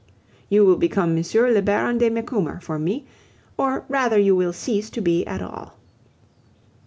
[0.49, 1.23] You will become M.
[1.53, 3.05] le Baron de Macumer for me,
[3.55, 5.75] or rather you will cease to be at all.